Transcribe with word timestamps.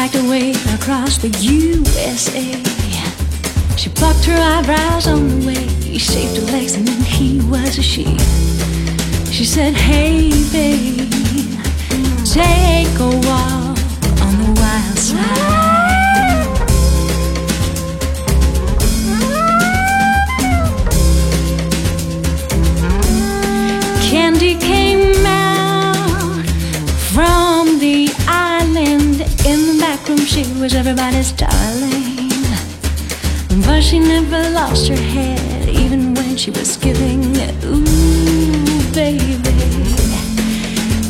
hiked 0.00 0.14
away 0.14 0.52
across 0.76 1.18
the 1.18 1.28
USA. 1.40 2.44
She 3.76 3.88
plucked 3.90 4.24
her 4.26 4.38
eyebrows 4.38 5.08
on 5.08 5.28
the 5.28 5.46
way. 5.46 5.66
He 5.92 5.98
shaped 5.98 6.36
her 6.36 6.52
legs 6.52 6.76
and 6.76 6.86
then 6.86 7.00
he 7.02 7.40
was 7.50 7.78
a 7.78 7.82
she. 7.82 8.04
She 9.32 9.44
said, 9.44 9.74
Hey, 9.74 10.30
babe, 10.52 11.10
take 12.24 12.96
a 13.00 13.26
walk. 13.26 13.57
She 30.28 30.42
was 30.60 30.74
everybody's 30.74 31.32
darling. 31.32 32.28
But 33.64 33.80
she 33.82 33.98
never 33.98 34.50
lost 34.50 34.88
her 34.88 35.02
head, 35.16 35.68
even 35.68 36.12
when 36.14 36.36
she 36.36 36.50
was 36.50 36.76
giving. 36.76 37.34
it. 37.36 37.54
Ooh, 37.64 38.92
baby, 38.92 39.24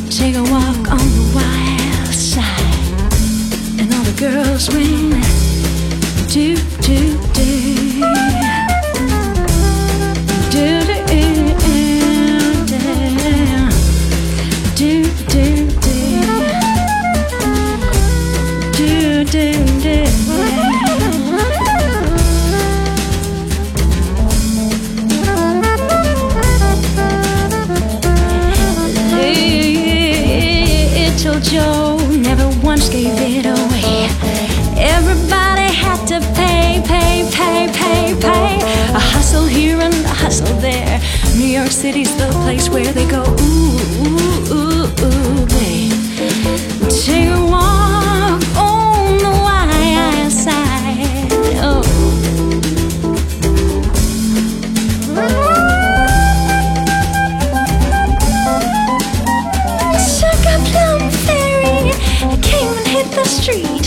take 0.08 0.36
a 0.36 0.42
walk 0.55 0.84
on 0.97 1.05
the 1.19 1.27
wild 1.34 2.14
side, 2.14 3.80
and 3.80 3.92
all 3.92 4.05
the 4.05 4.16
girls 4.19 4.69
went 4.70 5.08
do 6.32 6.56
do. 6.80 7.17
New 41.48 41.54
York 41.54 41.70
City's 41.70 42.14
the 42.16 42.28
place 42.42 42.68
where 42.68 42.92
they 42.92 43.08
go. 43.08 43.22
Ooh, 43.22 43.78
ooh, 44.04 44.53
ooh, 44.53 44.84
ooh, 44.84 45.47
babe. 45.47 45.92
Take 46.91 47.31
a 47.31 47.41
walk 47.41 48.42
on 48.54 49.16
the 49.16 49.32
wild 49.47 50.31
side. 50.31 51.32
Oh. 51.64 51.81
A 60.44 60.59
plum 60.70 61.00
ferry, 61.25 61.92
came 62.42 62.72
and 62.76 62.88
hit 62.88 63.09
the 63.12 63.25
street, 63.25 63.86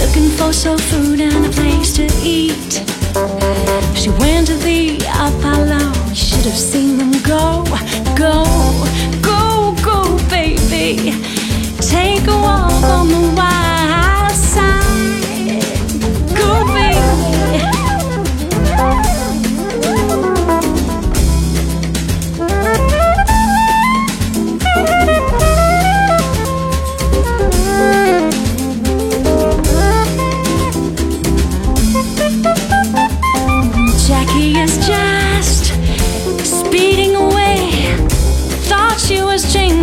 looking 0.00 0.28
for 0.36 0.52
soul 0.52 0.78
food 0.78 1.09
have 6.46 6.56
seen 6.56 6.89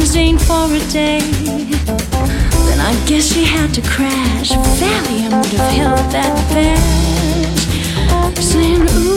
magazine 0.07 0.38
for 0.38 0.73
a 0.73 0.79
day. 0.90 1.19
Then 1.19 2.79
I 2.79 2.94
guess 3.07 3.34
she 3.34 3.44
had 3.44 3.73
to 3.73 3.81
crash. 3.81 4.51
Valium 4.51 5.41
would 5.41 5.51
have 5.51 5.72
held 5.73 6.12
that 6.12 6.34
badge. 6.53 8.41
Saying, 8.41 8.88
ooh. 8.90 9.16